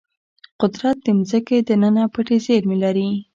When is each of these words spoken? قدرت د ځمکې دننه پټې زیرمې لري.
قدرت 0.61 0.97
د 1.05 1.07
ځمکې 1.29 1.57
دننه 1.67 2.03
پټې 2.13 2.37
زیرمې 2.45 2.77
لري. 2.83 3.09